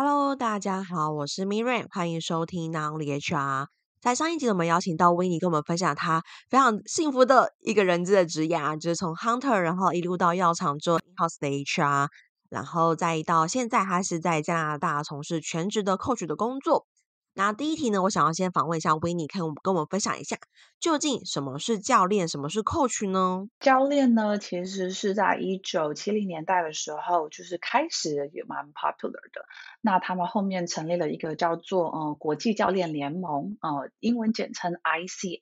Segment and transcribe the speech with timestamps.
[0.00, 3.66] Hello，大家好，我是 Miriam，欢迎收听 Nonly HR。
[4.00, 12.06] 在上一集，我们邀请到 Winny 跟我们分享他非常幸福的一个人资的职业啊，就是从 Hunter，然后一路到药厂做 In-house 的 HR，
[12.48, 16.86] 然后再到现在，他是在加拿大从事全职的 Coach 的工作。
[17.38, 20.36] 那第一题呢，我想要先访问一下 Winnie，看跟我们分享一下，
[20.80, 23.46] 究竟什么是教练，什么是 Coach 呢？
[23.60, 29.44] 教练呢，其实是在一九七零年代的时候，就是开始也蛮 popular 的。
[29.80, 35.38] 那他们后面成立了一个叫做呃国际教练联盟，呃英文简称 ICF，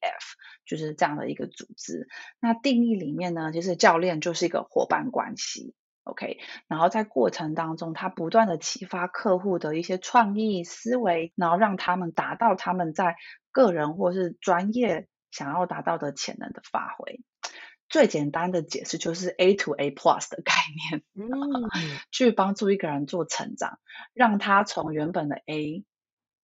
[0.66, 2.09] 就是这样的一个组织。
[2.41, 5.73] 那定义里面呢，其实教练就是一个伙伴关系。
[6.06, 6.38] OK，
[6.69, 13.16] 然后在过程当中，他不断的启发客户的一些创意思维，然后让他们达到他们在
[13.51, 17.20] 个人或是专业想要达到的潜能的发挥。
[17.88, 20.52] 最简单的解释就是 A to A Plus 的概
[20.91, 21.69] 念，嗯，
[22.12, 23.80] 去帮助一个人做成长，
[24.15, 25.84] 让他从原本的 A，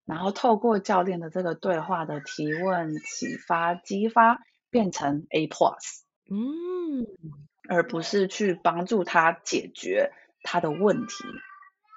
[0.05, 7.07] 然后透过教练的这个对话的提问、启发、激发，变成 A Plus，嗯。
[7.73, 11.25] 而不是去帮助他解决他的问题，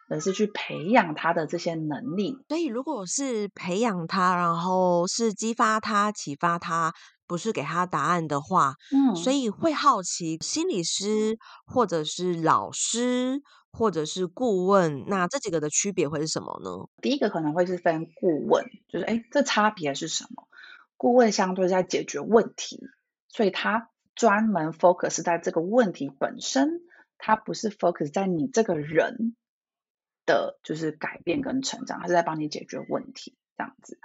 [0.09, 2.37] 而是去培养他的这些能力。
[2.47, 6.93] 所以，如果是培养他，然后是激发他、启发他，
[7.27, 16.87] 不是给他答案的话，嗯，所以会好奇心理师或者是老师或者是顾问，那这几个的区别会是什么呢？
[17.01, 20.47] 第一个可能会是分顾问，就是哎，这差别是什么？
[20.95, 22.79] 顾问相对在解决问题，
[23.27, 23.89] 所以他。
[24.15, 26.81] 专门 focus 在这个问题本身，
[27.17, 29.35] 它不是 focus 在你这个人
[30.25, 33.99] 的就是改变跟成长，它是在帮你解决问题这样子。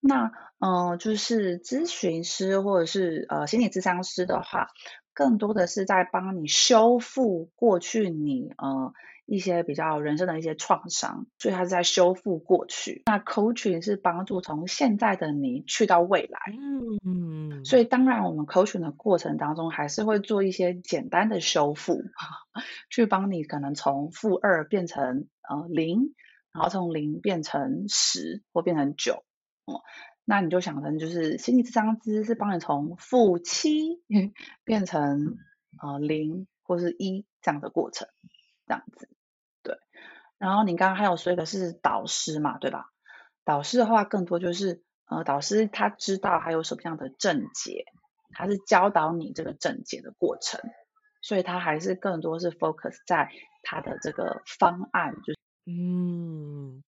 [0.00, 4.68] 那嗯、就是咨询师或者是呃心理咨商师的话，
[5.12, 8.92] 更多的是在帮你修复过去你呃。
[9.26, 13.02] 一些比较人生的一些创伤，所以他是在修复过去。
[13.06, 16.38] 那 coaching 是帮助从现在的你去到未来。
[17.04, 22.02] 嗯，所以当然我们 coaching 的过程当中，还是会做一些简单的修复，
[22.90, 26.14] 去帮你可能从负二变成呃零，
[26.52, 29.24] 然后从零变成十或变成九。
[29.64, 29.80] 哦、嗯，
[30.26, 34.02] 那你就想成就是心理咨商师是帮你从负七
[34.64, 35.38] 变成
[35.80, 38.06] 呃零或是一这样的过程。
[38.66, 39.13] 这样子，对。
[40.44, 42.90] 然后你刚刚还有说一个是导师嘛，对吧？
[43.46, 47.86] 导师的话，更多就是呃，导师他知道还有什么样的症结，
[48.34, 50.60] 他是教导你这个症结的过程，
[51.22, 53.30] 所以他还是更多是 focus 在
[53.62, 55.32] 他的这个方案，就
[55.64, 56.84] 嗯，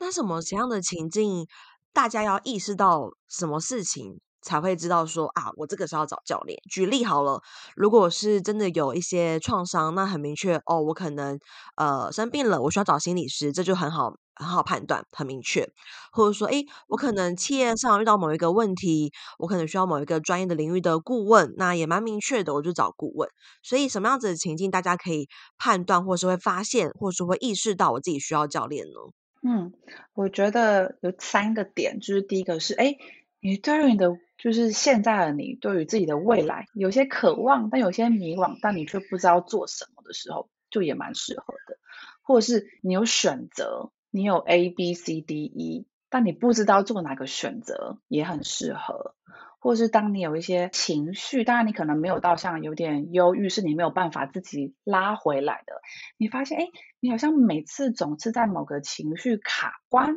[0.00, 1.46] 那什么怎样的情境，
[1.92, 4.18] 大家要意识到什么事情？
[4.44, 6.58] 才会知道说啊，我这个是要找教练。
[6.70, 7.40] 举例好了，
[7.74, 11.38] 如果是真的有一些创伤，那很明确哦，我可能
[11.76, 15.68] 呃生病了，我需要找心理师，这就很好很好判断，很明确。
[16.12, 23.28] 或者说，诶，我可能企业上遇到某一个问题，我可能需要某一个专业的领域的顾问，那也蛮明确的，我就找顾问。
[23.62, 25.28] 所以什么样子的情境，大家可以
[25.58, 29.12] 判断，或是会发现，或是会意识到我自己需要教练呢？
[29.42, 29.72] 嗯，
[30.14, 32.96] 我觉得有三个点，就是第一个是，诶，
[33.40, 34.08] 你对于你的。
[34.44, 41.78] 就是现在的你，对于自己的未来有些渴望，但有些迷惘，但你却不知道做什么的时候，就也蛮适合的。
[42.22, 49.14] 或者是你有选择，你有 A、B、C、D、E，但你不知道做哪个选择，也很适合。
[49.60, 55.80] 或者是当你有一些情绪，当然你可能没有到像有点忧郁，是你没有办法自己拉回来的。
[56.18, 56.66] 你发现，哎，
[57.00, 60.14] 你好像每次总是在某个情绪卡关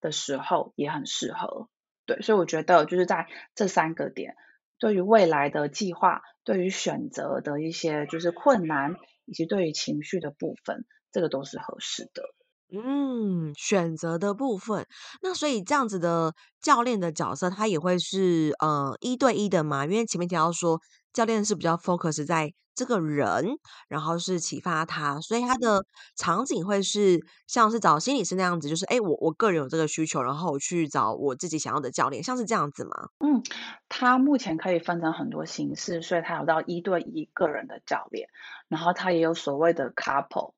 [0.00, 1.68] 的时候，也很适合。
[2.06, 4.36] 对，所以我觉得就是在这三个点，
[4.78, 8.94] 对于未来的计划，对于选择的一些就是困难，
[9.24, 12.22] 以及对于情绪的部分，这个都是合适的。
[12.72, 14.86] 嗯，选择的部分，
[15.22, 19.84] 那所以这样子的教练的角色，他也会是呃一对一的嘛？
[19.84, 20.80] 因为前面提到说，
[21.14, 23.56] 教练是比较 focus 在这个人，
[23.88, 25.86] 然后是启发他，所以他的
[26.16, 33.08] 场景会是像是找心理师那样子，就是哎，我我个人有这个需求，然后我去找我自己想要的教练，像是这样子吗？
[33.20, 33.42] 嗯，
[33.88, 38.28] 他目前可以分成很多形式，所以他有到一对一个人的教练，
[38.68, 40.52] 然后他也有所谓的 couple。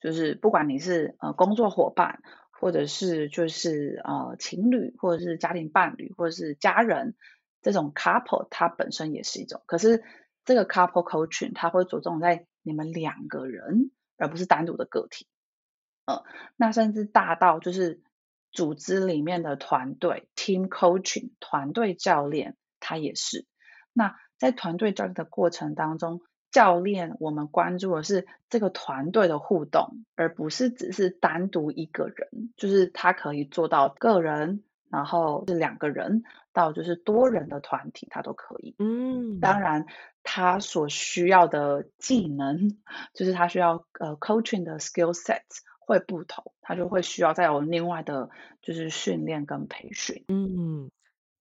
[0.00, 2.20] 就是不管你是呃工作伙伴，
[2.58, 7.14] 或者是就是呃情侣，或者是家庭伴侣，或者是家人，
[7.62, 9.62] 这种 couple 它本身也是一种。
[9.66, 10.02] 可是
[10.44, 15.26] 这个 couple coaching 它会着重在你们两个人，而不是单独的个体。
[16.06, 16.24] 呃，
[16.56, 18.02] 那甚至大到就是
[18.50, 23.46] 组织里面的团队 team coaching 团队教练，它也是。
[23.92, 32.52] 那在团队教练的过程当中，教练，我们关注的是这个团队的互动，而不是只是单独一个人。
[32.56, 36.22] 就是他可以做到个人，然后是两个人，
[36.52, 38.74] 到就是多人的团体，他都可以。
[38.78, 39.86] 嗯，当然，
[40.22, 42.76] 他所需要的技能，
[43.14, 45.40] 就是他需要呃 coaching 的 skill set
[45.78, 48.28] 会不同，他就会需要再有另外的，
[48.60, 50.24] 就是训练跟培训。
[50.28, 50.90] 嗯，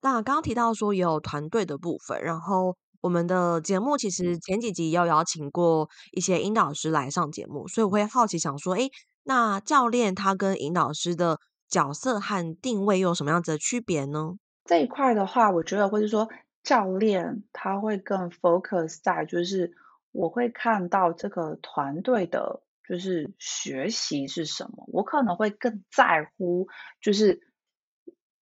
[0.01, 2.77] 那刚刚提到说也有团队的部分，然后。
[3.01, 8.91] 我们的节目其实前几集也有邀请过一些引导师来上节目，所以我会好奇想说，诶，
[9.23, 14.37] 那教练他跟引导师的角色和定位又有什么样子的区别呢？
[14.65, 16.29] 这一块的话，我觉得会是说，
[16.63, 19.73] 教练他会更 focus 在，就是
[20.11, 26.67] 我会看到这个团队的，就是学习是什么，我可能会更在乎，
[27.01, 27.41] 就是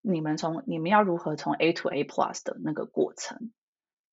[0.02, 3.52] 你们从你们要如何从 A to A Plus 的那个过程。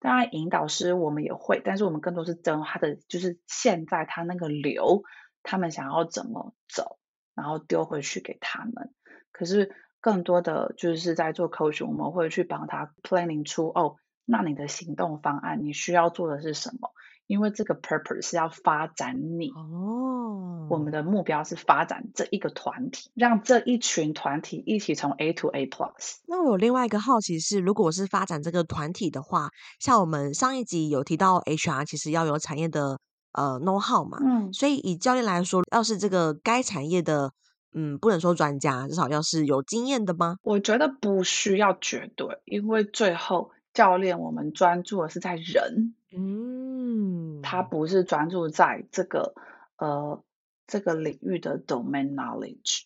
[0.00, 5.02] 当然，引导师我们也会，但是我们更多是针对他的，就是现在他那个流，
[5.42, 6.98] 他们想要怎么走，
[7.34, 8.92] 然后丢回去给他们。
[9.34, 9.70] 可是
[10.00, 16.88] 更多的就是在做 coaching，我们会去帮他 planning 出哦，那你的行动方案，你需要做的是什么？
[17.26, 26.18] 因为这个 purpose 是要发展你哦，我们的目标是发展这一个团体，让这一群团体一起从 A to A plus。
[26.26, 29.48] 那我有另外一个好奇是，如果是发展这个团体的话，
[29.80, 32.98] 像我们上一集有提到 HR 其实要有产业的
[33.32, 37.32] 呃 know how 嘛，嗯，所以以教练来说，要是这个该产业的，
[37.74, 40.36] 嗯，不能说专家，至少要是有经验的吗？
[40.42, 47.42] 我觉得不需要绝对，因为最后教练我们专注的是在人，嗯。
[47.42, 49.34] 他不是专注在这个
[49.76, 50.24] 呃
[50.66, 52.84] 这个领域的 domain knowledge，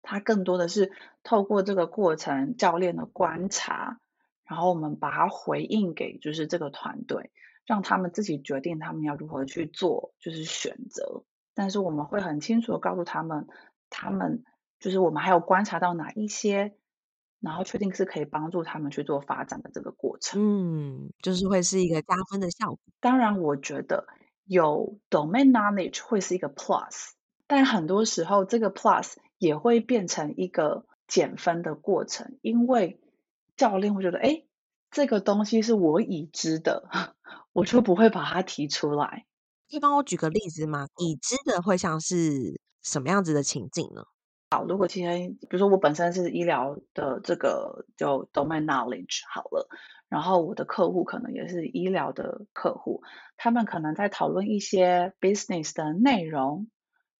[0.00, 0.92] 他更多的是
[1.22, 4.00] 透过这个过程教练的观察，
[4.46, 7.30] 然后我们把它回应给就是这个团队，
[7.66, 11.24] 让他们自己决定他们要如何去做，就是选择。
[11.54, 13.46] 但是我们会很清楚的告诉他们，
[13.90, 14.44] 他们
[14.80, 16.76] 就是我们还有观察到哪一些。
[17.38, 22.78] 然后确定是可以帮助他们去做发展的这个过程，嗯，就是会是一个加分的效果。
[22.98, 24.06] 当然，我觉得
[24.46, 27.10] 有 domain knowledge 会是一个 plus，
[27.46, 33.00] 但很多时候这个 plus 也会变成一个减分的过程，因为
[33.54, 34.44] 教练会觉得，哎，
[34.90, 36.88] 这个东西是我已知的，
[37.52, 39.26] 我就不会把它提出来。
[39.70, 40.86] 可以帮我举个例子吗？
[40.96, 44.04] 已知的会像是什么样子的情境呢？
[44.50, 49.68] 好，如果今天比如说我本身是医疗的这个就 domain knowledge 好了，
[50.08, 53.02] 然后我的客户可能也是医疗的客户，
[53.36, 56.68] 他们可能在讨论一些 business 的内容，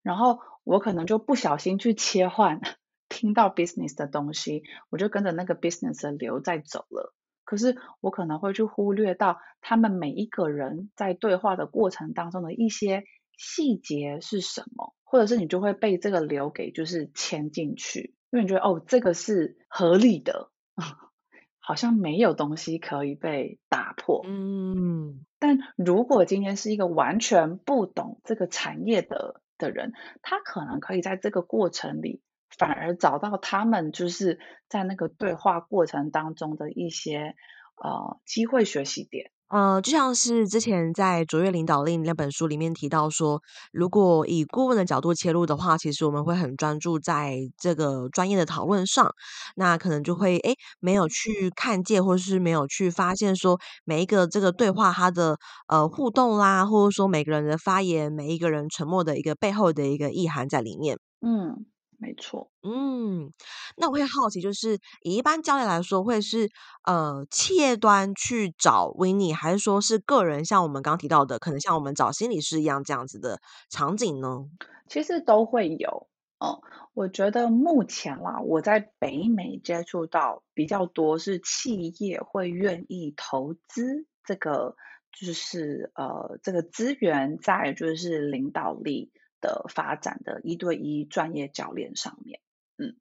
[0.05, 2.61] 然后我可能就不小心去切换，
[3.11, 7.13] 听到 business 的东西，我就跟着那个 business 的流在走了。
[7.45, 13.05] 可是我可能会去忽略到他们每一个人在对话的过程当中的一些
[13.37, 14.95] 细节是什么。
[15.09, 20.51] 或者是你就会被这个流给就是牵进去，因为你觉得哦，这个是合理的，
[21.61, 24.23] 好像没有东西可以被打破。
[24.27, 29.93] 嗯，但如果今天是一个完全不懂这个产业的的人，
[30.23, 32.21] 他可能可以在这个过程里
[32.59, 37.37] 反而找到他们就是在那个对话过程当中的一些
[37.77, 39.31] 呃机会学习点。
[39.51, 43.41] 呃，就像是之前在《卓越领导力》那本书里面提到说，
[43.73, 49.13] 如果以顾问的角度切入的话，其实我们会很专注在这个专业的讨论上，
[49.55, 55.39] 那可能就会诶没有去看见，或是没有去发现说每一个这个对话它的
[55.69, 60.99] 呃互动啦，或者说每个人的发言，每一个人沉默的一个背后的一个意涵在里面。
[61.23, 61.67] 嗯。
[61.99, 63.33] 没错，嗯，
[63.77, 66.49] 那我会好奇，就是以一般教练来说，会是
[66.85, 74.45] 呃企业端去找 Winnie，还是说是个人，像我们刚刚提到的，可能像我们找心理师一样这样子的场景呢？
[74.89, 76.61] 其实都会有，嗯，
[76.93, 84.77] 我觉得目前啦，我在北美接触到比较多是企业会愿意投资这个，
[85.19, 89.13] 就是呃这个资源在就是领导力。
[89.41, 92.41] 的发展的一对一专业教练上面，
[92.79, 92.97] 嗯，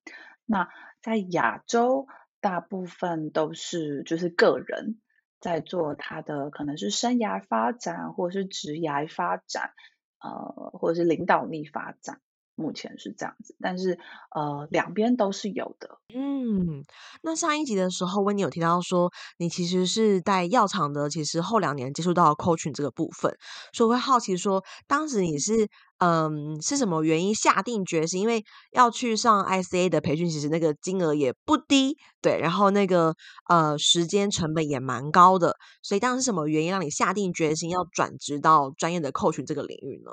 [0.46, 0.70] 那
[1.02, 2.08] 在亚洲
[2.42, 5.00] 大部分都是就是个人
[5.40, 9.72] 在做他的可能是生涯发展，或者是职涯发展，
[10.20, 12.22] 呃，或者是领导力发展。
[12.58, 14.00] 目前是这样子，但是
[14.34, 16.00] 呃，两边都是有的。
[16.14, 16.86] 嗯，
[17.22, 23.38] 那上一集的时候，Winnie 有提到说，你其实是在药厂的，其实后两年接触到 coaching 这个部分，
[23.74, 25.68] 所以我会好奇说，当时你是
[26.00, 28.22] 嗯，是什么原因下定决心？
[28.22, 33.16] 因为要去上 ICA 的培训，其实那个金额也不低，对，然后那个
[33.50, 40.12] 呃时间成本也蛮高的，所以当时什么原因让你下定决心要转职到专业的 coach 这个领域呢？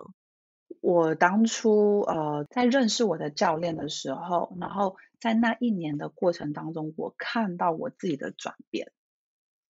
[0.81, 8.91] 我当初呃在认识我的教练的时候，然后在那一年的过程当中，我看到我自己的转变，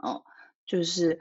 [0.02, 0.22] 嗯，
[0.64, 1.20] 就是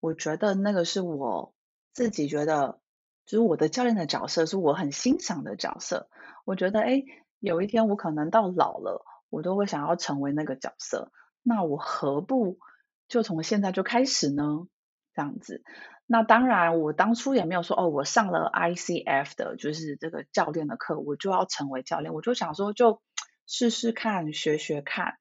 [0.00, 1.54] 我觉得那个是我
[1.92, 2.80] 自己觉得，
[3.28, 6.08] 就是我的教练的角色是我很欣赏的角色。
[6.46, 7.04] 我觉得，哎，
[7.38, 11.12] 有一天我可能到老了，我都会想要成为那个角色。
[11.42, 12.58] 那我何不
[13.06, 14.66] 就从现在就开始呢？
[15.14, 15.62] 这样子。
[16.06, 22.14] 那当然，我当初也没有说哦，我上了 ICF 的，就是这个教练的课，我就要成为教练。
[22.14, 23.02] 我就想说，就
[23.46, 25.16] 试试看，学学看。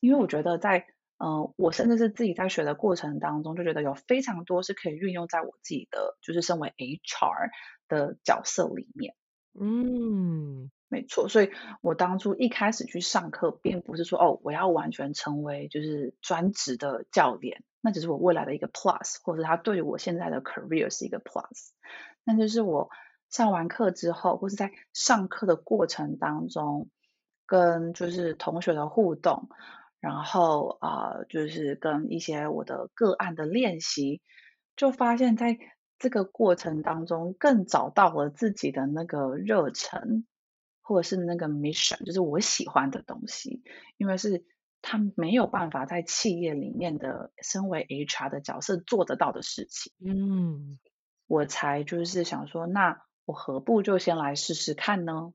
[0.00, 0.86] 因为我觉得在，
[1.18, 7.50] 呃，我甚至是自己在学的过程当中，就觉得有非常多是可以运用在我自己的，就是身为 HR
[7.88, 9.14] 的角色里面。
[9.58, 11.28] 嗯，没错。
[11.28, 17.64] 所以我当初一开始去上课，并不是说哦，我要完全成为就是专职的教练。
[17.80, 21.70] 那只是我未来的一个 plus，或者他对于我现在的 career 是一个 plus。
[22.24, 22.90] 那就是我
[23.30, 26.90] 上完课之后，或是在上课的过程当中，
[27.46, 29.48] 跟就是同学的互动，
[30.06, 34.22] 然后啊、呃，就是跟一些我的个案的练习，
[34.76, 35.58] 就发现在
[35.98, 40.24] 这个过程当中，更找到了自己的那个热忱，
[40.80, 43.62] 或者是那个 mission，就是我喜欢的东西，
[43.96, 44.44] 因为是。
[44.82, 50.78] 他没有办法在企业里面的身为 HR 的角色做得到的事情，嗯，
[51.26, 55.32] 我才就是想说，那我何不就先来试试看呢？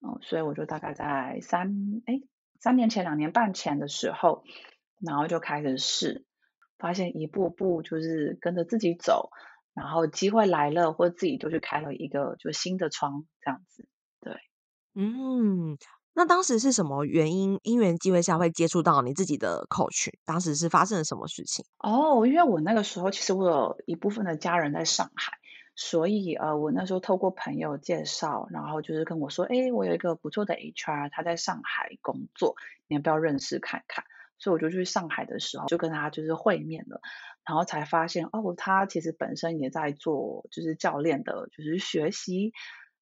[0.00, 2.22] 嗯，所以我就大概在三哎
[2.60, 4.44] 三年前两年半前的时候，
[5.00, 6.26] 然后就开始试，
[6.78, 9.30] 发现一步步就是跟着自己走，
[9.74, 13.88] 然后机会来了，或自己就去开了一个就新的窗这样子，
[14.20, 14.34] 对，
[14.94, 15.78] 嗯。
[16.14, 17.60] 那当时是什么原因？
[17.62, 21.64] 因缘机会下会接触到你自己的 coach，当时是发生了什么事情？
[21.78, 25.37] 哦，因为我那个时候其实我有一部分的家人在上海，
[25.80, 32.56] 所以呃，我那时候透过朋友介绍，然后就是跟我说，哎，我有一个不错的 HR，他在上海工作，
[32.88, 34.04] 你要不要认识看看？
[34.40, 37.00] 所以我就去上海的时候就跟他就是会面了，
[37.46, 42.52] 然后才发现哦，他其实本身也在做就是教练的，就是学习。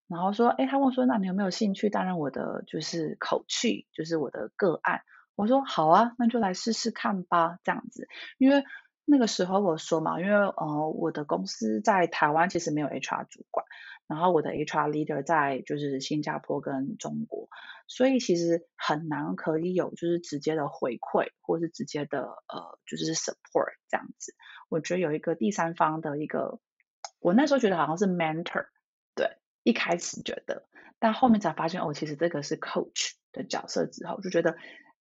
[0.07, 5.01] 然后说，哎，他问我说，那你有没有兴趣担任我的就是口气就是我的个案？
[5.35, 8.07] 我说好啊，那就来试试看吧，这样子。
[8.37, 8.65] 因为
[9.07, 13.65] 那个时候我说嘛，因为呃，我的公司在台湾其实没有 HR 主管，
[14.07, 17.49] 然后我的 HR leader 在就是新加坡跟中国，
[17.87, 24.35] 所以其实很难可以有就是直接的回馈，或是直接的呃就是 support 这样子。
[24.69, 26.59] 我觉得有一个第三方的一个，
[27.21, 28.67] 我那时候觉得好像是 mentor，
[29.15, 29.37] 对。
[29.63, 30.69] 一开始觉得，
[31.01, 34.57] 但后面才发现哦，其实这个是 coach 的角色之后，就觉得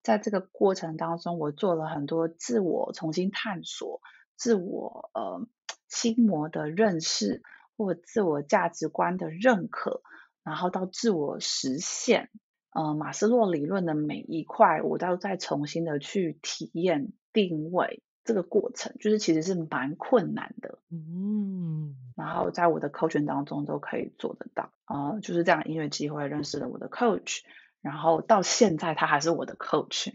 [0.06, 4.02] 在这个过程当中，我做了很多自我重新探索、
[4.36, 5.48] 自我呃
[5.90, 7.42] 心魔的认识，
[7.76, 10.04] 或自我价值观的认可，
[10.44, 12.30] 然后到自我实现。
[12.70, 18.04] 呃，马斯洛理论的每一块，我都再重新的去体验定位。
[18.24, 27.42] 这个过程就是其实是蛮困难的，嗯，然后在我的 coaching 当中都可以做得到，啊、呃，就是这样音乐机会认识了我的 coach，
[27.86, 30.10] 然后到现在他还是我的 coach。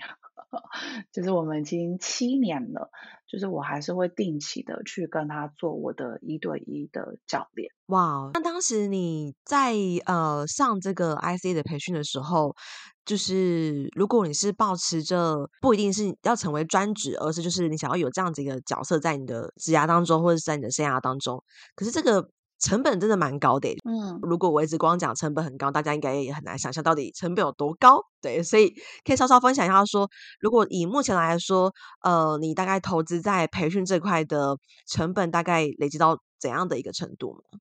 [1.13, 2.91] 就是我们已经七年了，
[3.29, 7.71] 就是我还是会定期的去跟他做我的一对一的教练。
[7.87, 9.75] 哇，那当时你在
[10.07, 12.53] 呃上这个 IC 的培训的时候，
[13.05, 21.45] 就是如果你是抱持着不一定是要成为专职，而是就是你想要有这样子一个角色在你的职涯当中，或者是在你的生涯当中，
[21.77, 22.29] 可是这个。
[22.61, 28.73] 成本真的蛮高的，嗯，如果我一直光讲成本很高，大家应该也很难想象到底成本有多高，对，所以
[29.05, 30.09] 可以稍稍分享一下说，
[30.41, 37.59] 如果以目前来说，呃，你大概投资在培训这块的成本大概累积到怎样的一个程度呢？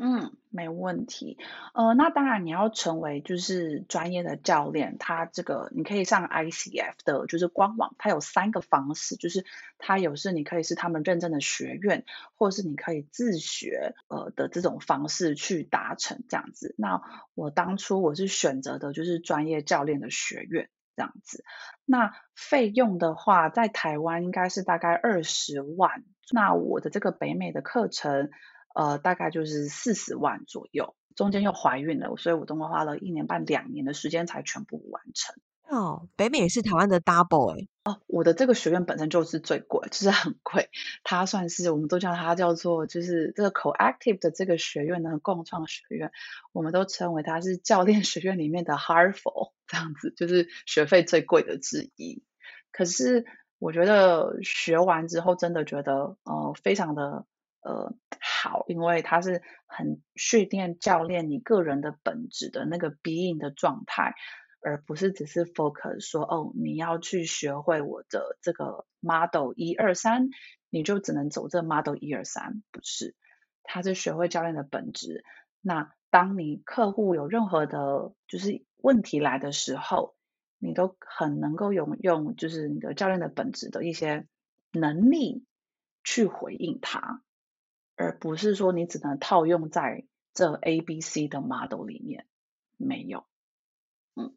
[0.00, 1.38] 嗯，没问题。
[1.74, 9.44] 呃，那当然你要成为就是专业的教练，他这个你可以上 ICF 的，就是官网，它有三个方式，就是
[9.76, 12.04] 它有是你可以是他们认证的学院，
[12.36, 16.76] 或者是你可以自学呃的这种方式去达成这样子。
[16.78, 17.02] 那
[17.34, 21.42] 我当初我是选择的就是专业教练的学院这样子。
[21.84, 26.04] 那费用的话，在台湾应该是大概二十万。
[26.30, 28.30] 那我的这个北美的课程。
[28.74, 35.34] 呃，大概就是四十万左右，中间又怀孕了，所以我总共花了一年半两年的时间才全部完成。
[35.70, 37.68] 哦，北美也是台湾的 double 哎、欸。
[37.84, 40.70] 哦，我的这个学院本身就是最贵，就是很贵。
[41.04, 46.10] 它算是我们都叫它叫做，就是这个 Coactive 的这个学院呢，共创学院，
[46.52, 52.22] 我们都称为它是教练学院里面的 Hartford 这样子，就是学费最贵的之一。
[52.72, 53.26] 可是
[53.58, 57.26] 我觉得学完之后，真的觉得呃非常的
[57.60, 64.14] 呃好，因为它是很训练教练你个人的本质的那个 being 的状态。
[64.60, 70.30] 而不是只是 focus 说哦，你要去学会我的这个 model 一二三，
[70.68, 73.14] 你就只能走这 model 一二三，不是，
[73.62, 75.24] 他是学会教练的本质。
[75.60, 80.16] 那当你客户有任何的，就是问题来的时候，
[80.58, 84.26] 你都很能够用用，就是你的教练的本质的一些
[84.72, 85.44] 能力
[86.02, 87.22] 去回应他，
[87.98, 92.26] 而不是说你只能套用在这 A、B、C 的 model 里面，
[92.76, 93.26] 没有。
[94.14, 94.34] 嗯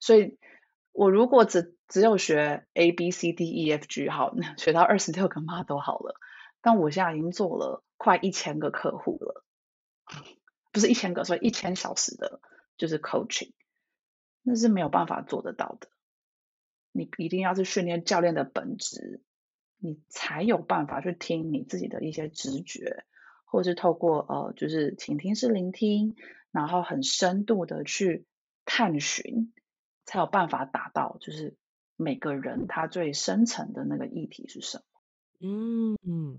[0.00, 0.38] 所以，
[0.92, 6.18] 我如果只只有学 A B C D E F G 好，学到二十六个 model 好了。
[6.60, 9.44] 但我现在已经做了快一千个客户了，
[10.72, 12.40] 不是一千个，所以一千小时的，
[12.76, 13.52] 就是 coaching，
[14.42, 15.88] 那是没有办法做得到的。
[16.90, 19.22] 你一定要去训练教练的本质，
[19.78, 23.04] 你才有办法去听你自己的一些直觉，
[23.44, 26.16] 或是透过呃，就是倾听式聆听，
[26.50, 28.26] 然后很深度的去
[28.64, 29.52] 探寻。
[30.10, 31.54] 才有办法达到，就是
[31.94, 34.82] 每个人他最深层的那个议题是什么？
[35.46, 36.38] 嗯嗯，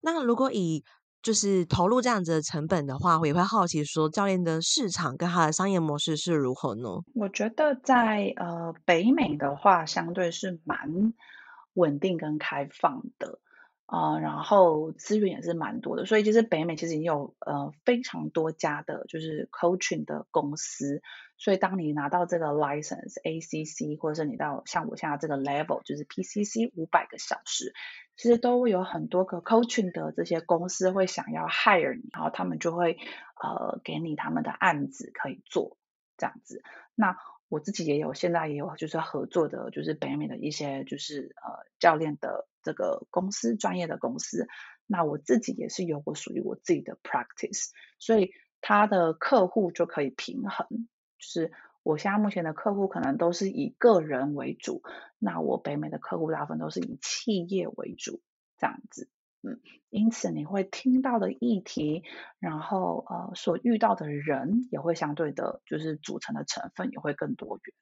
[0.00, 0.82] 那如果以
[1.20, 6.88] 就是投入这样子的成本的话，我也会好奇说，教练的市场跟他的商业模式是如何呢？
[7.14, 11.12] 我觉得在呃北美的话，相对是蛮
[11.80, 13.40] 稳定跟开放的。
[13.92, 21.02] 啊、然后资源也是蛮多的，所以其实北美其实也有呃非常多家的，就是 coaching 的公司。
[21.36, 27.74] 所以当你拿到这个 license ACC，或者是你到像我现在这个 level，就是 PCC 五百个小时，
[28.16, 32.96] 其实都有很多个 coaching 的这些公司会想要 hire 你，然后他们就会
[33.42, 35.76] 呃给你他们的案子可以做
[36.16, 36.62] 这样子。
[36.94, 37.16] 那
[37.50, 44.46] 我自己也有，现在也有就是合作的，就是北美的一些就是呃教练的这个公司，专业的公司。
[44.86, 48.30] 那我自己也是有我属于我自己的 practice，所以
[48.60, 50.66] 他的客户就可以平衡。
[51.18, 51.52] 就是
[51.82, 54.82] 我现在目前的客户可能都是以个人为主，
[55.18, 58.22] 那我北美的客户大部分都是以企业为主，
[58.58, 59.08] 这样子。
[59.42, 62.02] 嗯，因此你会听到的议题，
[62.38, 67.74] 然后呃所遇到的人也会相对的，就是组成的成分也会更多元。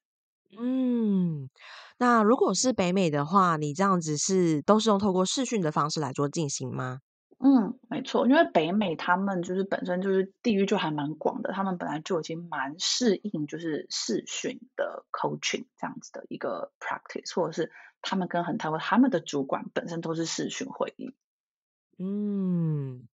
[0.61, 1.51] 嗯，
[1.99, 7.01] 那如果是北美的话，你这样子是都是用透过视讯的方式来做进行吗？
[7.41, 21.15] 嗯，没错，因为北美他们就是本身就是地域就还蛮广的，他们本来就已经蛮适应就是视讯的 coaching 这样子的一个 practice，或者是他们跟很多他们的主管本身都是视讯会议。
[21.99, 23.09] 嗯，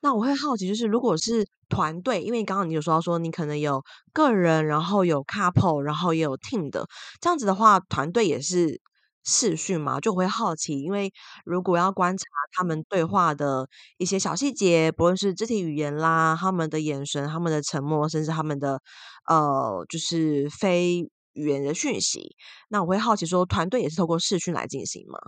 [0.00, 6.86] 那我会好奇，就是如果是团队，因为刚刚你有说到说你可能有个人，然后有 couple，然后也有 team 的，
[7.20, 8.80] 这样子的话，团队也是
[9.24, 10.00] 视讯嘛？
[10.00, 11.12] 就会好奇，因为
[11.44, 12.24] 如果要观察
[12.56, 18.82] 他们对话的一些小细节，不论是肢体语言啦，他们的眼神、他们的沉默，甚至他们的
[19.28, 22.34] 呃，就是非语言的讯息，
[22.68, 25.18] 那我会好奇说，团队也是透过视讯来进行吗？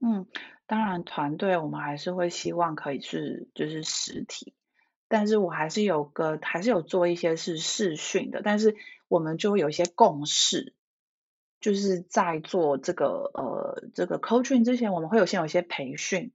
[0.00, 0.26] 嗯。
[0.72, 4.54] 当然，团队我们还是会希望可以是就是实体，
[5.06, 8.74] 但是我还是有个还是有做一些是试训的，但是
[9.06, 10.72] 我们就会有一些共识，
[11.60, 16.32] 就是在做这个呃这个 coaching 之前，我们会有先有一些培训，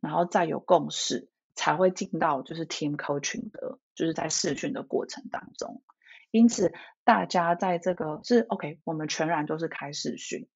[0.00, 5.82] 然后再有共识，才会进到就是 team coaching 的，就是在试训的过程当中。
[6.30, 6.72] 因此，
[7.04, 10.48] 大家在这个是 OK，我们全然都是开视讯。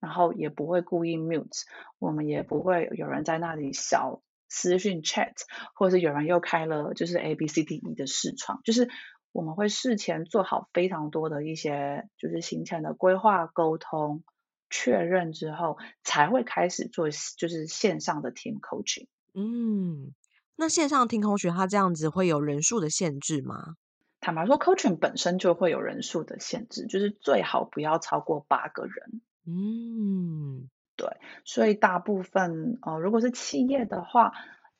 [0.00, 1.62] 然后也不会故意 mute，
[1.98, 5.34] 我们也不会有人在那里小私讯 chat，
[5.74, 8.88] 或者是有人又开了就是 A B C D E 的视窗，就是
[9.32, 14.24] 我们会事前做好非常多的一些就是行前的规划、沟通、
[14.70, 19.06] 确认之后，才会开始做就是线上的 team coaching。
[19.34, 20.14] 嗯，
[20.56, 23.76] 那线上 team coaching 它这样子会有人数的限制吗？
[24.20, 29.20] 坦白说，coaching 本身就会有人数的限制，就是最好不要超过八个人。
[29.46, 31.08] 嗯，对，
[31.44, 34.32] 所以大部分呃，如果是企业的话，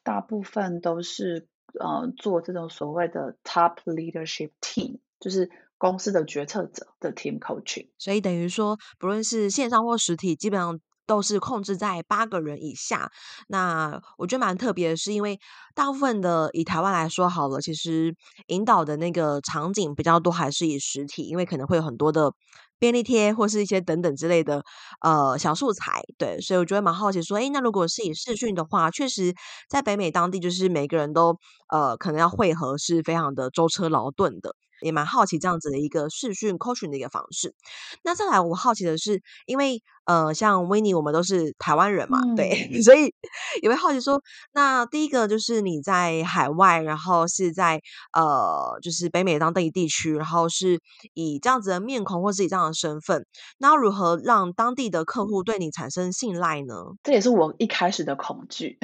[0.02, 1.48] 大部分都是
[1.80, 7.88] 呃做这种所谓的 top leadership team，就是公司的决策者的 team coaching。
[7.98, 13.10] 所以等于说，不论是线上或实体，基本上都是控制在八个人以下。
[13.48, 15.40] 那我觉得蛮特别的是，因为
[15.74, 18.14] 大部分的以台湾来说好了，其实
[18.48, 22.34] 引导的那个场景比较多，还是以实体，因为可能会有很多的。
[22.80, 24.64] 便利贴或是一些等等之类的
[25.02, 26.02] 呃小素材。
[26.18, 29.32] 对，所以我觉得蛮好奇，说，诶，那如果是以视讯的话，确实
[29.68, 31.36] 在北美当地，就是每个人都
[31.70, 34.56] 呃可能要会合，是非常的舟车劳顿的。
[34.80, 37.54] 也蛮好奇这样子的一个视讯 coaching 的一个方式。
[38.02, 43.14] 那再来，我好奇的是，因为呃，像 Winnie 我们都是台湾人嘛，嗯、对，所以
[43.62, 44.20] 也会好奇说，
[44.52, 47.80] 那第一个就是你在海外，然后是在
[48.12, 50.80] 呃，就是北美当地地区，然后是
[51.14, 53.24] 以这样子的面孔或是以这样的身份，
[53.58, 56.74] 那如何让当地的客户对你产生信赖呢？
[57.04, 58.78] 这也是我一开始的恐惧，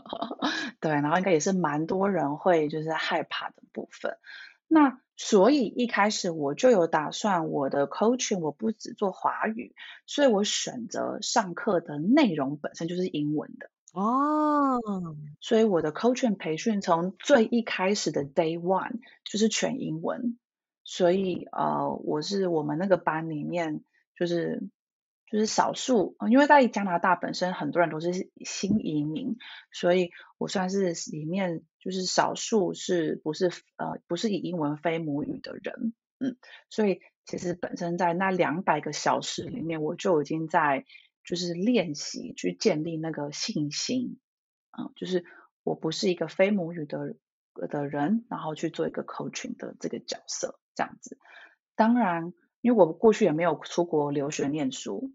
[0.80, 4.12] 对，然后应该也是蛮多人会就是害怕的部分。
[4.68, 9.74] 那所以一开始我就有打算，我的 coaching 我不只做华语，
[10.06, 14.78] 所以我选择上课的内容本身就是英文的哦。
[15.40, 20.38] 所以我的 coaching 培训从最一开始的 day one 就是全英文。
[20.84, 23.82] 所以呃，我是我们那个班里面
[24.16, 24.68] 就是。
[25.30, 29.36] 就是少数，因为在加拿大本身很多人都是新移民，
[29.72, 36.36] 所以我算是里面就是少数是不是呃不是以英文非母语的人，嗯，
[36.70, 40.84] 所以其实本身在那两百个小时里面，我就已经在
[41.24, 44.18] 就是练习去建立那个信心，
[44.78, 45.24] 嗯，就是
[45.62, 47.16] 我不是一个非母语的
[47.68, 51.18] 的人，然后去做一个 coaching 的这个角色这样子。
[51.74, 55.12] 当然，因为我过去也没有出国留学念书。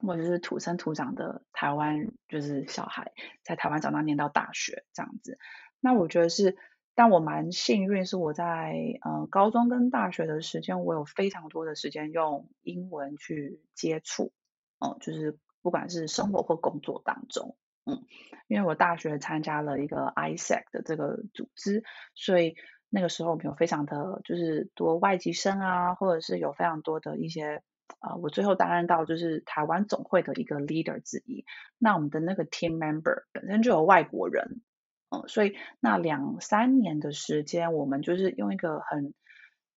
[0.00, 5.38] 我就是土生土长的台湾，就是小孩在台湾长大，念到大学这样子。
[5.80, 6.58] 那我觉得是，
[6.94, 14.32] 但我蛮幸运，是我在呃高中跟大学的时间，我有非常多的时间用英文去接触，
[14.78, 18.04] 哦、就是不管是生活或工作当中，嗯，
[18.46, 21.82] 因为我大学参加了一个 ISEC 的这个组织，
[22.14, 22.56] 所以
[22.94, 27.62] 那个时候我们有非常的就是多外籍生啊，或者是有非常多的一些。
[27.98, 31.44] 啊、我最后担任到就是台湾总会的一个 leader 之一。
[31.78, 34.62] 那我们的那个 team member 本身就有外国人，
[35.10, 39.14] 嗯、所以那两三年的时间，我们就是用一个很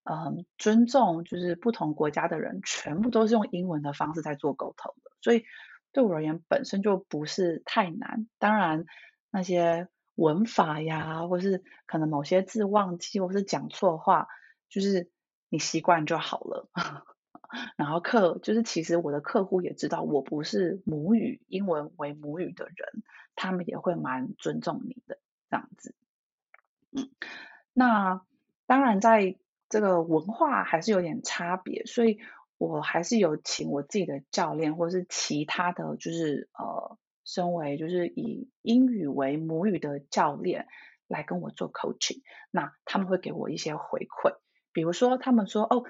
[0.03, 5.11] 嗯、尊重，就是不同国家的人，全部都是用英文的方式在做沟通的。
[5.21, 5.43] 所以
[5.91, 8.27] 对我而言，本身就不是太难。
[8.39, 8.85] 当然
[9.31, 14.27] 那些文法呀，或是可能某些字忘记，或是讲错话，
[14.69, 15.09] 就是
[15.47, 16.69] 你习惯就好了。
[17.77, 23.03] 然后客就是其实我的客户也知道我不是母语英文为母语的人，
[23.35, 25.17] 他们也会蛮尊重你的
[25.49, 25.95] 这样子。
[26.91, 27.09] 嗯，
[27.71, 28.21] 那
[28.65, 29.37] 当然在
[29.69, 32.19] 这个文化还是有点差别，所以
[32.57, 36.97] 我还是有请我自己的教练或是其他的就是呃，
[37.27, 40.65] 身为就是以英语为母语的教练
[41.07, 44.37] 来跟我做 coaching，那他们会给我一些回馈，
[44.73, 45.83] 比如说他们说哦。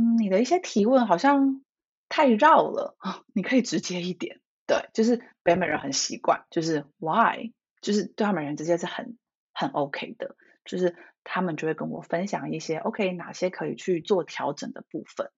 [0.00, 1.64] 嗯，你的一些提问好像
[2.08, 2.96] 太绕了，
[3.34, 4.40] 你可以直接一点。
[4.64, 9.18] 对，就是北美人很习惯，就是 why，就是对他们人直接是很
[9.52, 15.32] 很 OK 的，就是他们就会跟我分享一些 OK 哪些可以去做调整的部分。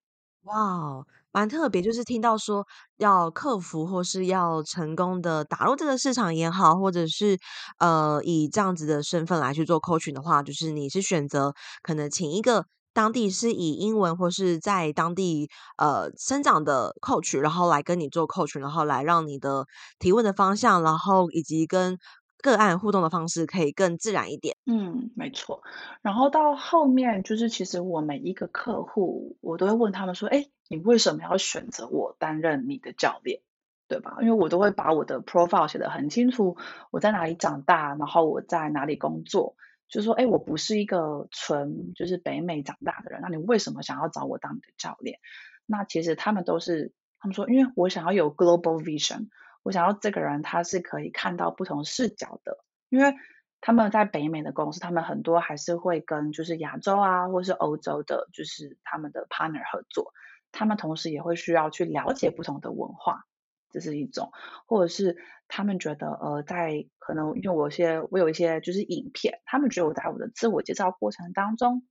[0.44, 7.38] 哇，蛮特别，就是听到说要克服或是要成功的打入这个市场也好，或者是
[7.78, 12.66] 呃以这样子的身份来去做 coaching 的话，就是你是选择可能请一个。
[12.92, 15.48] 当地是以英文或是在当地
[15.78, 19.64] 呃生长的 coach，然后来跟你做 coach，然后来让你的
[20.00, 21.96] 提问的方向，然后以及跟
[22.42, 24.56] 个案互动的方式可以更自然一点。
[24.66, 25.62] 嗯，没错。
[26.02, 33.40] 然后到后面就是，其实我每一个客户，我都会问他们说：“哎，你为什么要选择我担任你的教练？
[33.88, 34.18] 对吧？
[34.20, 36.56] 因为我都会把我的 profile 写得很清楚，
[36.90, 39.56] 我在哪里长大，然后我在哪里工作。”
[39.90, 45.18] 就说，哎，我不是一个纯就是北美长大的人，那你为什么想要找我当你的教练？
[45.66, 49.30] 那其实他们都是，他们说，因为我想要有 global vision，
[49.62, 53.14] 我想要这个人他是可以看到不同视角的，因为
[53.60, 60.12] 他们在北美的公司，他们很多还是会跟就是亚洲啊，或是欧洲的，就是他们的 partner 合作，
[60.52, 63.26] 他们同时也会需要去了解不同的文化。
[63.72, 64.32] 这是一种，
[64.66, 71.86] 或者是他们觉得，呃，在可能因为我有些我有一些就是影片，他们觉得我在我的自我介绍过程当中，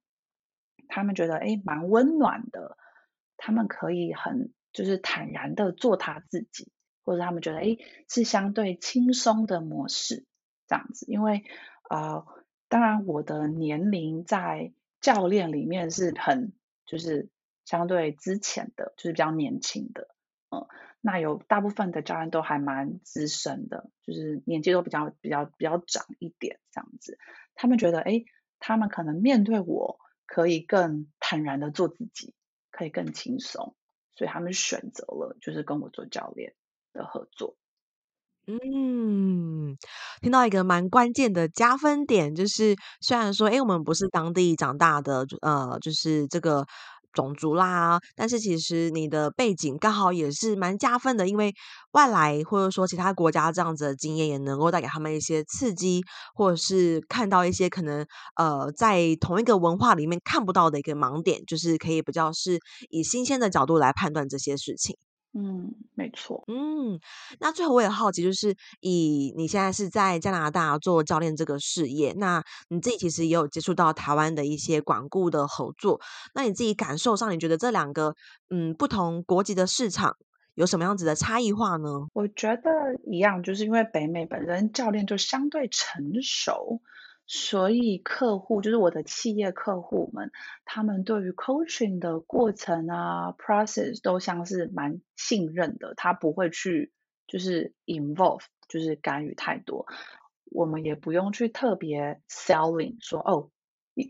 [0.90, 2.78] 他们觉得诶蛮温暖的，
[3.38, 6.70] 他们可以很就是坦然的做他自己，
[7.10, 10.28] 或者他们觉得诶是相对轻松的模式
[10.68, 11.44] 这样子，因为
[11.90, 12.24] 呃，
[12.68, 16.54] 当然我的年龄在教练里面是很
[16.86, 17.30] 就是
[17.66, 20.10] 相对之前的，就是比较年轻的，
[20.52, 20.68] 嗯。
[21.02, 27.18] 那有大部分的教练都还蛮资深的，就是年纪都比较比较比较长一点这样子。
[27.56, 28.24] 他们觉得，哎，
[28.60, 32.36] 他们可能面对我可以更坦然的做自己，
[32.70, 33.76] 可以更轻松。
[34.12, 36.54] 所以他们选择了就是跟我做教练
[36.94, 37.56] 的合作。
[38.48, 39.78] 嗯，
[40.22, 46.66] 听到一个蛮关键的加分点，就是虽然说，诶，我们不是当地长大的，呃，就是这个
[47.14, 51.54] 种族啦，但是其实你的背景刚好也是蛮加分的，因为
[51.92, 56.02] 外来或者说其他国家这样子的经验，也能够带给他们一些刺激，
[56.34, 58.04] 或者是看到一些可能
[58.36, 62.58] 呃在同一个文化里面看不到的一个盲点，就是可以比较是
[62.90, 64.98] 以新鲜的角度来判断这些事情。
[65.34, 66.44] 嗯，没错。
[66.48, 67.00] 嗯，
[67.40, 76.02] 那最后我也好奇，就是以你现在是在加拿大做教练这个事业，那你自己其实也有接触到台湾的一些管顾的合作，
[76.34, 78.16] 那你自己感受上，你觉得这两个
[78.50, 80.16] 嗯不同国籍的市场
[80.56, 82.08] 有什么样子的差异化呢？
[82.14, 82.72] 我觉得
[83.06, 86.82] 一样，就是因为北美本身教练就相对成熟。
[87.32, 90.32] 所以客户就是我的企业客户们，
[90.66, 96.92] 他们对于 coaching 的过程啊，process 都像是蛮信任的，他不会去
[97.28, 99.86] 就是 involve，就是干预太多。
[100.46, 103.52] 我们也不用去特别 selling 说哦，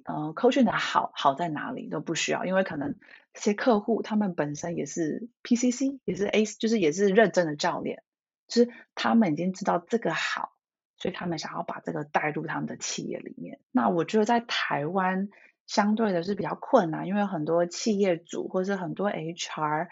[0.05, 2.95] 呃，coaching 的好好在哪里都不需要，因为可能
[3.34, 8.01] 这些客户他们本身也是 PCC，也是 A，就是也是认证的教练，
[8.47, 10.53] 就是他们已经知道这个好。
[10.99, 13.59] 所以他们想要把这个带入他们的企业里面。
[13.71, 15.29] 那我觉得在台湾
[15.65, 19.88] 相对的是比较困难，因为很多企业主或是很多 HR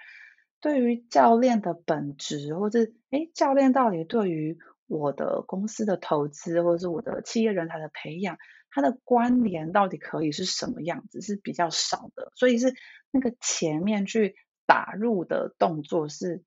[0.60, 8.38] 对于教练的本质，或者诶教练到底对于我的公司的投资，或者是我的企业人才的培养，
[8.70, 12.34] 它的关联到底可以是什么样子，是比较少的。
[12.36, 12.74] 所以是
[13.12, 16.44] 那个前面去打入的动作是。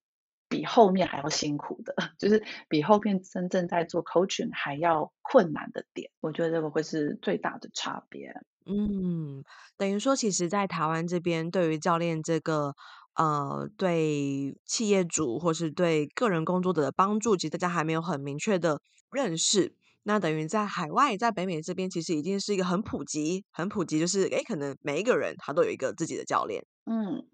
[0.50, 8.34] 比后面还要辛苦的， 就是比后面真正在做 coaching 还要困难的点，我觉得这个会是最大的差别。
[8.66, 9.42] 嗯，
[9.78, 12.74] 等于说，其实，在台湾这边，对于教练这个，
[13.14, 19.74] 呃，对企业主或是对个人工作者的帮助，其实大家还没有很明确的认识。
[20.02, 26.64] 那等于在海外，在北美这边，其实已经是一个很普及、很普及，就是诶，可能每一个人他都有一个自己的教练。
[26.86, 27.26] 嗯。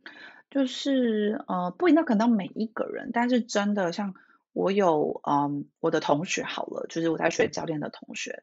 [0.57, 4.15] 就是呃，不一定可能每一个人，但是真的像
[4.55, 8.43] 我有嗯，我的同学好了，就是我在学教练的同学，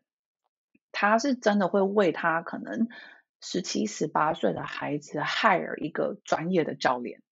[0.91, 2.87] 他是真的会为他可能
[3.41, 7.23] 十七、十八岁的孩子 hire 一个专业的教练，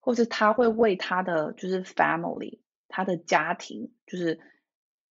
[0.00, 4.40] 或是他会为他的就是 family，他的家庭就是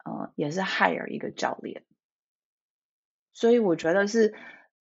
[0.03, 1.85] 呃，也是 hire 一个教练，
[3.31, 4.35] 所以我觉得是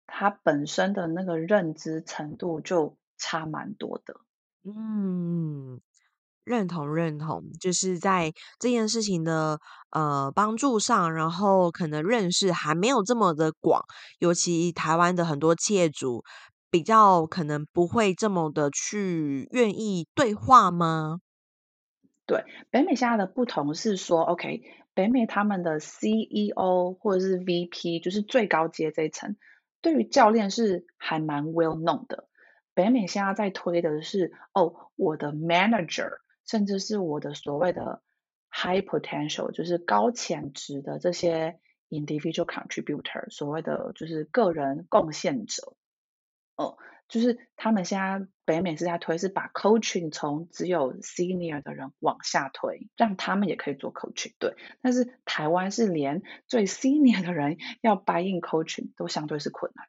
[0.08, 2.98] 他本身的那个认知程度就。
[3.24, 4.16] 差蛮多的，
[4.64, 5.82] 嗯，
[6.44, 13.84] 认同认同，就是在这件事情的呃帮助上，然后可能认识还没有这么的广，
[14.20, 16.24] 尤其台湾的很多企业主
[16.70, 21.20] 比较可能不会这么的去愿意对话吗？
[22.28, 24.62] 对，北美现在的不同是说，OK，
[24.94, 29.36] 北美他们的 CEO 或者是 VP，就是最高阶这一层，
[29.82, 32.28] 对于教练是还蛮 well known 的。
[32.82, 36.18] 北美现在在推的是哦，我的 manager，
[36.48, 38.02] 甚至是我的所谓的
[38.50, 45.76] high potential，就是高潜质的这些 individual contributor，所谓的就是个人贡献者。
[46.56, 54.34] 哦，就是他们现在北美是在推，是把 coaching 从只有 senior 的人往下推，让他们也可以做 coaching。
[54.40, 59.88] 对，但是台湾是连最 senior 的人要 buy in coaching 都相对是困难。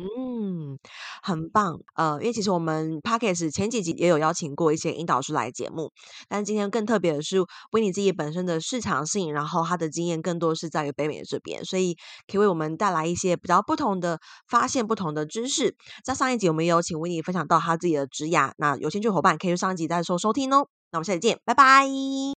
[0.00, 0.78] 嗯，
[1.24, 1.80] 很棒。
[1.96, 5.90] 呃，因为其实我们 Podcast 前几集也有邀请过一些引导师来节目，
[6.28, 7.38] 但今天更特别的是
[7.72, 11.96] ，Winnie 自己本身的市场性，然后他的经验更多是在于北美这边，所以
[12.28, 15.74] 可以为我们带来一些比较不同的发现、不同的知识。
[16.04, 20.68] 在上一集我们也有请 Winnie 分享到他自己的职涯，那有兴趣伙伴可以上一集再收收听哦。
[20.92, 22.37] 那我们下期见，拜拜。